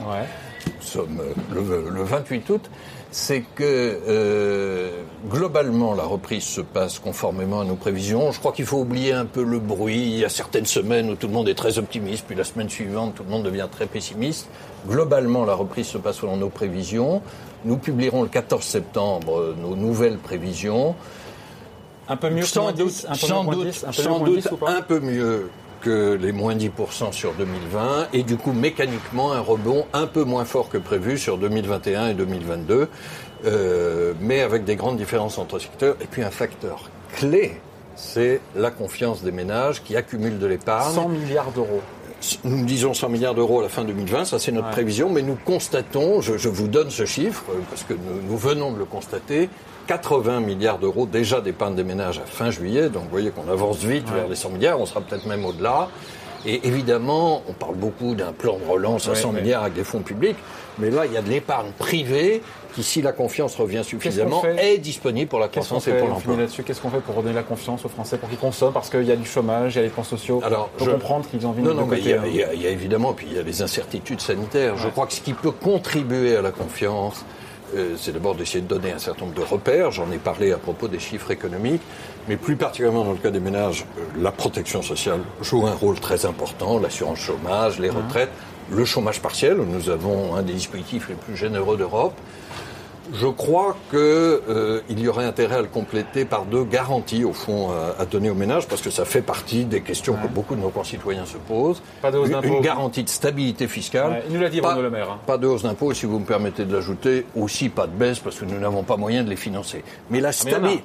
nous 0.66 0.86
sommes 0.86 1.22
le, 1.50 1.90
le 1.90 2.02
28 2.02 2.50
août, 2.50 2.70
c'est 3.10 3.42
que 3.54 3.98
euh, 4.06 5.02
globalement 5.30 5.94
la 5.94 6.04
reprise 6.04 6.44
se 6.44 6.60
passe 6.60 6.98
conformément 6.98 7.60
à 7.60 7.64
nos 7.64 7.74
prévisions. 7.74 8.32
Je 8.32 8.38
crois 8.38 8.52
qu'il 8.52 8.66
faut 8.66 8.78
oublier 8.78 9.12
un 9.12 9.24
peu 9.24 9.42
le 9.42 9.58
bruit. 9.58 9.96
Il 9.96 10.18
y 10.18 10.24
a 10.24 10.28
certaines 10.28 10.66
semaines 10.66 11.10
où 11.10 11.14
tout 11.14 11.26
le 11.26 11.32
monde 11.32 11.48
est 11.48 11.54
très 11.54 11.78
optimiste, 11.78 12.26
puis 12.26 12.36
la 12.36 12.44
semaine 12.44 12.68
suivante 12.68 13.14
tout 13.14 13.22
le 13.22 13.30
monde 13.30 13.44
devient 13.44 13.68
très 13.70 13.86
pessimiste. 13.86 14.48
Globalement, 14.86 15.37
la 15.44 15.54
reprise 15.54 15.86
se 15.86 15.98
passe 15.98 16.16
selon 16.16 16.36
nos 16.36 16.48
prévisions. 16.48 17.22
Nous 17.64 17.76
publierons 17.76 18.22
le 18.22 18.28
14 18.28 18.62
septembre 18.64 19.38
euh, 19.38 19.56
nos 19.60 19.76
nouvelles 19.76 20.18
prévisions. 20.18 20.94
Un 22.08 22.16
peu 22.16 22.30
mieux 22.30 22.42
sans 22.42 22.72
doute, 22.72 22.90
sans 22.90 23.44
doute, 23.44 23.72
sans 23.72 24.20
doute 24.20 24.48
un 24.66 24.80
peu 24.80 25.00
mieux 25.00 25.50
que 25.80 26.14
les 26.14 26.32
moins 26.32 26.54
10% 26.54 27.12
sur 27.12 27.34
2020 27.34 28.08
et 28.12 28.22
du 28.22 28.36
coup 28.36 28.52
mécaniquement 28.52 29.32
un 29.32 29.40
rebond 29.40 29.86
un 29.92 30.06
peu 30.06 30.24
moins 30.24 30.44
fort 30.44 30.68
que 30.68 30.78
prévu 30.78 31.18
sur 31.18 31.38
2021 31.38 32.08
et 32.08 32.14
2022, 32.14 32.88
euh, 33.44 34.14
mais 34.20 34.40
avec 34.40 34.64
des 34.64 34.76
grandes 34.76 34.96
différences 34.96 35.38
entre 35.38 35.58
secteurs. 35.58 35.96
Et 36.00 36.06
puis 36.06 36.22
un 36.22 36.30
facteur 36.30 36.90
clé, 37.14 37.60
c'est 37.94 38.40
la 38.56 38.70
confiance 38.70 39.22
des 39.22 39.32
ménages 39.32 39.82
qui 39.82 39.96
accumulent 39.96 40.38
de 40.38 40.46
l'épargne. 40.46 40.94
100 40.94 41.08
milliards 41.08 41.52
d'euros. 41.52 41.82
Nous 42.44 42.64
disons 42.64 42.94
100 42.94 43.08
milliards 43.10 43.34
d'euros 43.34 43.60
à 43.60 43.62
la 43.62 43.68
fin 43.68 43.84
2020, 43.84 44.24
ça 44.24 44.38
c'est 44.38 44.50
notre 44.50 44.70
prévision, 44.70 45.08
mais 45.08 45.22
nous 45.22 45.38
constatons, 45.44 46.20
je, 46.20 46.36
je, 46.36 46.48
vous 46.48 46.66
donne 46.66 46.90
ce 46.90 47.06
chiffre, 47.06 47.44
parce 47.70 47.84
que 47.84 47.94
nous, 47.94 48.20
nous 48.28 48.36
venons 48.36 48.72
de 48.72 48.78
le 48.78 48.84
constater, 48.84 49.48
80 49.88 50.40
milliards 50.40 50.78
d'euros 50.78 51.06
déjà 51.06 51.40
d'épargne 51.40 51.74
des 51.74 51.82
ménages 51.82 52.18
à 52.18 52.26
fin 52.26 52.50
juillet. 52.50 52.90
Donc 52.90 53.04
vous 53.04 53.10
voyez 53.10 53.30
qu'on 53.30 53.50
avance 53.50 53.78
vite 53.78 54.08
vers 54.10 54.28
les 54.28 54.36
100 54.36 54.50
milliards, 54.50 54.80
on 54.80 54.86
sera 54.86 55.00
peut-être 55.00 55.26
même 55.26 55.44
au-delà. 55.44 55.88
Et 56.46 56.66
évidemment, 56.66 57.42
on 57.48 57.52
parle 57.52 57.74
beaucoup 57.74 58.14
d'un 58.14 58.32
plan 58.32 58.58
de 58.58 58.70
relance 58.70 59.08
à 59.08 59.14
100 59.14 59.32
milliards 59.32 59.62
avec 59.62 59.74
des 59.74 59.84
fonds 59.84 60.00
publics, 60.00 60.36
mais 60.78 60.90
là, 60.90 61.06
il 61.06 61.12
y 61.12 61.16
a 61.16 61.22
de 61.22 61.28
l'épargne 61.28 61.72
privée 61.78 62.42
qui, 62.74 62.82
si 62.82 63.02
la 63.02 63.12
confiance 63.12 63.56
revient 63.56 63.82
suffisamment, 63.84 64.44
est 64.44 64.78
disponible 64.78 65.28
pour 65.28 65.40
la 65.40 65.48
croissance 65.48 65.88
et 65.88 65.92
pour 65.92 66.08
l'emploi. 66.08 66.36
Qu'est-ce 66.64 66.80
qu'on 66.80 66.90
fait 66.90 67.00
pour 67.00 67.16
redonner 67.16 67.34
la 67.34 67.42
confiance 67.42 67.84
aux 67.84 67.88
Français, 67.88 68.18
pour 68.18 68.28
qu'ils 68.28 68.38
consomment 68.38 68.72
Parce 68.72 68.88
qu'il 68.88 69.04
y 69.04 69.12
a 69.12 69.16
du 69.16 69.26
chômage, 69.26 69.74
il 69.74 69.78
y 69.78 69.80
a 69.80 69.84
les 69.84 69.88
plans 69.88 70.04
sociaux. 70.04 70.40
Alors, 70.44 70.70
je 70.78 70.90
comprendre 70.90 71.28
qu'ils 71.28 71.46
ont 71.46 71.50
envie 71.50 71.62
non, 71.62 71.70
de 71.70 71.80
non, 71.80 71.86
mais 71.86 71.98
il 71.98 72.08
y, 72.08 72.12
a, 72.12 72.26
il, 72.26 72.62
y 72.62 72.66
a, 72.66 72.70
évidemment, 72.70 73.12
puis 73.12 73.26
il 73.30 73.36
y 73.36 73.40
a 73.40 73.42
les 73.42 73.62
incertitudes 73.62 74.20
sanitaires. 74.20 74.76
Je 74.76 74.88
crois 74.88 75.06
que 75.06 75.12
ce 75.12 75.20
qui 75.20 75.32
peut 75.32 75.50
contribuer 75.50 76.36
à 76.36 76.42
la 76.42 76.50
confiance, 76.50 77.24
c'est 77.96 78.12
d'abord 78.12 78.34
d'essayer 78.34 78.60
de 78.60 78.66
donner 78.66 78.92
un 78.92 78.98
certain 78.98 79.26
nombre 79.26 79.36
de 79.36 79.42
repères. 79.42 79.90
J'en 79.90 80.10
ai 80.10 80.18
parlé 80.18 80.52
à 80.52 80.58
propos 80.58 80.88
des 80.88 80.98
chiffres 80.98 81.30
économiques, 81.30 81.82
mais 82.28 82.36
plus 82.36 82.56
particulièrement 82.56 83.04
dans 83.04 83.12
le 83.12 83.18
cas 83.18 83.30
des 83.30 83.40
ménages, 83.40 83.84
euh, 83.98 84.02
la 84.22 84.32
protection 84.32 84.82
sociale 84.82 85.20
joue 85.40 85.66
un 85.66 85.74
rôle 85.74 85.98
très 86.00 86.26
important, 86.26 86.78
l'assurance 86.78 87.18
chômage, 87.18 87.78
les 87.78 87.90
retraites, 87.90 88.30
le 88.70 88.84
chômage 88.84 89.20
partiel, 89.20 89.58
où 89.60 89.64
nous 89.64 89.90
avons 89.90 90.34
un 90.36 90.42
des 90.42 90.52
dispositifs 90.52 91.08
les 91.08 91.14
plus 91.14 91.36
généreux 91.36 91.76
d'Europe. 91.76 92.14
Je 93.12 93.26
crois 93.26 93.76
qu'il 93.90 93.98
euh, 93.98 94.80
y 94.90 95.08
aurait 95.08 95.24
intérêt 95.24 95.56
à 95.56 95.62
le 95.62 95.68
compléter 95.68 96.24
par 96.24 96.44
deux 96.44 96.64
garanties, 96.64 97.24
au 97.24 97.32
fond, 97.32 97.70
à, 97.98 98.04
donner 98.06 98.30
aux 98.30 98.34
ménages, 98.34 98.66
parce 98.68 98.82
que 98.82 98.90
ça 98.90 99.04
fait 99.04 99.22
partie 99.22 99.64
des 99.64 99.80
questions 99.80 100.14
que 100.14 100.28
beaucoup 100.28 100.54
de 100.54 100.60
nos 100.60 100.70
concitoyens 100.70 101.24
se 101.24 101.36
posent. 101.36 101.82
Pas 102.02 102.10
de 102.10 102.18
hausse 102.18 102.28
une, 102.28 102.54
une, 102.54 102.60
garantie 102.60 103.02
de 103.02 103.08
stabilité 103.08 103.68
fiscale. 103.68 104.22
il 104.28 104.34
nous 104.34 104.40
l'a 104.40 104.48
dit 104.48 104.60
pas, 104.60 104.78
Le 104.78 104.90
Maire. 104.90 105.10
Hein. 105.10 105.18
Pas 105.26 105.38
de 105.38 105.46
hausse 105.46 105.62
d'impôts, 105.62 105.92
si 105.94 106.06
vous 106.06 106.18
me 106.18 106.24
permettez 106.24 106.64
de 106.64 106.74
l'ajouter, 106.74 107.26
aussi 107.34 107.68
pas 107.68 107.86
de 107.86 107.92
baisse, 107.92 108.18
parce 108.18 108.36
que 108.36 108.44
nous 108.44 108.58
n'avons 108.58 108.82
pas 108.82 108.96
moyen 108.96 109.24
de 109.24 109.30
les 109.30 109.36
financer. 109.36 109.82
Mais 110.10 110.20
la, 110.20 110.32
stabilité, 110.32 110.82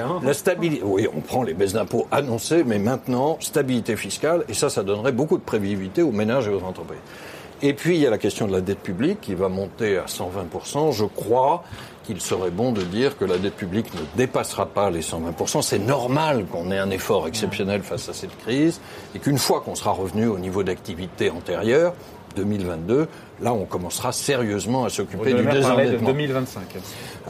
hein. 0.00 0.20
la 0.22 0.34
stabilité... 0.34 0.82
Oui, 0.84 1.08
on 1.14 1.20
prend 1.20 1.42
les 1.42 1.54
baisses 1.54 1.72
d'impôts 1.72 2.06
annoncées, 2.10 2.64
mais 2.64 2.78
maintenant, 2.78 3.38
stabilité 3.40 3.96
fiscale, 3.96 4.44
et 4.48 4.54
ça, 4.54 4.70
ça 4.70 4.82
donnerait 4.82 5.12
beaucoup 5.12 5.38
de 5.38 5.42
prévisibilité 5.42 6.02
aux 6.02 6.12
ménages 6.12 6.46
et 6.48 6.50
aux 6.50 6.62
entreprises. 6.62 6.98
Et 7.66 7.72
puis, 7.72 7.94
il 7.94 8.02
y 8.02 8.06
a 8.06 8.10
la 8.10 8.18
question 8.18 8.46
de 8.46 8.52
la 8.52 8.60
dette 8.60 8.80
publique 8.80 9.22
qui 9.22 9.34
va 9.34 9.48
monter 9.48 9.96
à 9.96 10.04
120%. 10.04 10.92
Je 10.92 11.06
crois 11.06 11.64
qu'il 12.04 12.20
serait 12.20 12.50
bon 12.50 12.72
de 12.72 12.82
dire 12.82 13.16
que 13.16 13.24
la 13.24 13.38
dette 13.38 13.54
publique 13.54 13.86
ne 13.94 14.00
dépassera 14.18 14.66
pas 14.66 14.90
les 14.90 15.00
120%. 15.00 15.62
C'est 15.62 15.78
normal 15.78 16.44
qu'on 16.44 16.70
ait 16.70 16.78
un 16.78 16.90
effort 16.90 17.26
exceptionnel 17.26 17.80
face 17.80 18.10
à 18.10 18.12
cette 18.12 18.36
crise 18.36 18.82
et 19.14 19.18
qu'une 19.18 19.38
fois 19.38 19.62
qu'on 19.62 19.74
sera 19.74 19.92
revenu 19.92 20.26
au 20.26 20.38
niveau 20.38 20.62
d'activité 20.62 21.30
antérieur, 21.30 21.94
2022, 22.36 23.08
là, 23.40 23.54
on 23.54 23.64
commencera 23.64 24.12
sérieusement 24.12 24.84
à 24.84 24.90
s'occuper 24.90 25.32
du 25.32 25.46
désendettement. 25.46 26.08
De 26.08 26.12
2025. 26.12 26.62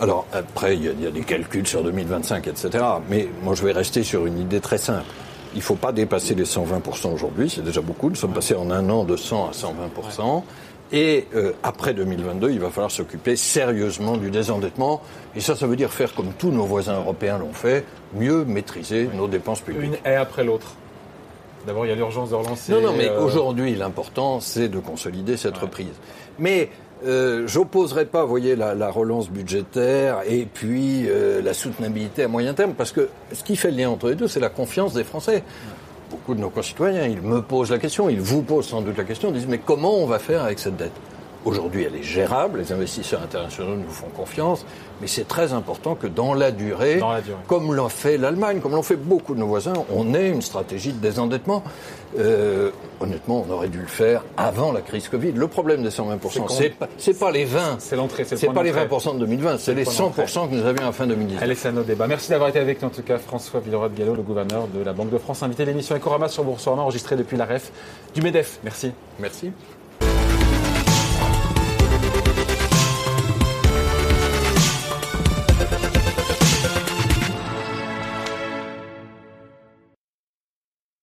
Alors, 0.01 0.27
après, 0.33 0.77
il 0.77 0.83
y, 0.83 1.05
y, 1.05 1.07
a, 1.07 1.13
des 1.13 1.21
calculs 1.21 1.69
sur 1.69 1.85
2025, 1.85 2.49
etc. 2.49 2.85
Mais 3.09 3.29
moi, 3.45 3.55
je 3.55 3.63
vais 3.63 3.71
rester 3.71 4.03
sur 4.03 4.27
une 4.27 4.41
idée 4.41 4.61
très 4.61 4.79
simple. 4.79 5.07
Il 5.55 5.59
ne 5.59 5.63
faut 5.63 5.77
pas 5.77 5.93
dépasser 5.93 6.35
les 6.35 6.45
120% 6.45 7.13
aujourd'hui, 7.13 7.49
c'est 7.49 7.63
déjà 7.63 7.81
beaucoup. 7.81 8.09
Nous 8.11 8.17
sommes 8.17 8.33
passés 8.33 8.55
en 8.55 8.71
un 8.71 8.91
an 8.91 9.05
de 9.05 9.17
100 9.17 9.49
à 9.49 9.51
120%. 9.53 10.43
Et 10.93 11.27
euh, 11.35 11.53
après 11.63 11.95
2022, 11.95 12.51
il 12.51 12.61
va 12.61 12.71
falloir 12.71 12.91
s'occuper 12.91 13.37
sérieusement 13.37 14.17
du 14.17 14.31
désendettement. 14.31 15.01
Et 15.35 15.41
ça, 15.41 15.57
ça 15.57 15.67
veut 15.67 15.77
dire 15.77 15.93
faire 15.93 16.15
comme 16.15 16.33
tous 16.39 16.51
nos 16.51 16.65
voisins 16.65 16.97
européens 16.97 17.39
l'ont 17.39 17.53
fait, 17.53 17.85
mieux 18.15 18.45
maîtriser 18.45 19.09
nos 19.15 19.27
dépenses 19.27 19.61
publiques. 19.61 19.93
Une 20.05 20.11
et 20.13 20.17
après 20.17 20.45
l'autre. 20.45 20.75
D'abord, 21.67 21.87
il 21.87 21.89
y 21.89 21.93
a 21.93 21.95
l'urgence 21.95 22.31
de 22.31 22.35
relancer. 22.35 22.73
Non, 22.73 22.81
non, 22.83 22.93
mais 22.97 23.09
euh, 23.09 23.25
aujourd'hui, 23.25 23.75
l'important, 23.75 24.41
c'est 24.41 24.69
de 24.69 24.79
consolider 24.79 25.37
cette 25.37 25.57
reprise. 25.57 25.95
Mais 26.39 26.69
euh, 27.07 27.47
j'opposerai 27.47 28.07
pas, 28.07 28.25
voyez, 28.25 28.57
la, 28.57 28.91
relance 28.91 29.31
budgétaire 29.31 30.23
et 30.27 30.47
puis 30.47 31.07
euh, 31.07 31.43
la 31.43 31.55
soutenabilité 31.55 32.23
à 32.23 32.29
moyen 32.29 32.55
terme, 32.55 32.75
parce 32.75 32.93
que 32.93 33.09
ce 33.33 33.43
qui 33.43 33.57
fait 33.57 33.71
le 33.71 33.79
lien 33.79 33.91
entre 33.91 34.09
les 34.09 34.15
deux, 34.15 34.29
c'est 34.29 34.41
la 34.41 34.49
confiance 34.49 34.95
des 34.95 35.05
Français. 35.05 35.43
Beaucoup 36.11 36.35
de 36.35 36.41
nos 36.41 36.51
concitoyens, 36.51 37.07
ils 37.07 37.21
me 37.21 37.43
posent 37.43 37.71
la 37.71 37.79
question, 37.79 38.09
ils 38.09 38.21
vous 38.21 38.43
posent 38.43 38.69
sans 38.69 38.83
doute 38.83 38.97
la 38.97 39.05
question, 39.05 39.29
ils 39.31 39.35
disent 39.35 39.49
mais 39.49 39.59
comment 39.59 39.97
on 39.97 40.07
va 40.07 40.19
faire 40.19 40.43
avec 40.43 40.59
cette 40.59 40.77
dette? 40.77 40.93
Aujourd'hui, 41.45 41.85
elle 41.85 41.95
est 41.95 42.03
gérable, 42.03 42.59
les 42.59 42.73
investisseurs 42.73 43.23
internationaux 43.23 43.77
nous 43.77 43.91
font 43.91 44.09
confiance, 44.09 44.65
mais 45.01 45.07
c'est 45.07 45.29
très 45.29 45.53
important 45.53 45.95
que 45.95 46.07
dans 46.07 46.33
la, 46.33 46.51
durée, 46.51 47.01
comme 47.47 47.75
l'ont 47.75 47.91
fait 47.91 48.17
l'Allemagne, 48.17 48.61
comme 48.61 48.73
l'ont 48.73 48.83
fait 48.83 48.97
beaucoup 48.97 49.35
de 49.35 49.41
nos 49.41 49.47
voisins, 49.47 49.75
on 49.95 50.15
ait 50.15 50.31
une 50.31 50.41
stratégie 50.41 50.93
de 50.93 50.99
désendettement. 50.99 51.63
Euh, 52.19 52.71
honnêtement, 53.01 53.45
on 53.47 53.53
aurait 53.53 53.69
dû 53.69 53.81
le 53.81 53.87
faire 53.87 54.25
avant 54.37 54.73
la 54.73 54.81
crise 54.81 55.09
Covid. 55.09 55.33
Le 55.33 55.49
problème 55.49 55.83
des 55.83 55.91
120%, 55.91 56.47
c'est 56.49 56.71
pas, 56.71 56.89
pas 57.19 57.31
les 57.31 57.45
20. 57.45 57.77
C'est 57.79 57.97
l'entrée, 57.97 58.25
c'est 58.25 58.47
pas 58.47 58.63
les 58.63 58.73
20% 58.73 59.15
de 59.15 59.19
2020, 59.19 59.59
c'est 59.59 59.75
les 59.75 59.85
100% 59.85 60.49
que 60.49 60.55
nous 60.55 60.65
avions 60.65 60.89
à 60.89 60.93
fin 60.93 61.07
2010. 61.07 61.39
Allez, 61.43 61.55
c'est 61.55 61.69
un 61.69 61.77
autre 61.77 61.89
débat. 61.89 62.07
Merci 62.07 62.31
d'avoir 62.31 62.49
été 62.49 62.59
avec 62.59 62.81
nous, 62.81 62.89
en 62.89 62.91
tout 62.93 63.03
cas, 63.03 63.19
François 63.19 63.61
Villeroy 63.61 63.91
de 63.91 63.99
Gallo, 63.99 64.15
le 64.15 64.23
gouverneur 64.23 64.67
de 64.69 64.83
la 64.83 64.93
Banque 64.93 65.11
de 65.11 65.19
France, 65.19 65.43
invité 65.43 65.65
à 65.65 65.67
l'émission 65.67 65.95
Ecorama 65.95 66.29
sur 66.29 66.45
Boursorama, 66.45 66.83
enregistrée 66.83 67.17
depuis 67.17 67.37
la 67.37 67.45
REF 67.45 67.71
du 68.15 68.23
MEDEF. 68.23 68.61
Merci. 68.63 68.93
Merci. 69.19 69.51